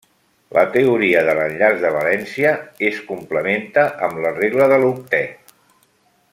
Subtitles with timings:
[0.57, 2.55] La teoria de l'enllaç de valència
[2.89, 5.57] es complementa amb la regla de l'octet.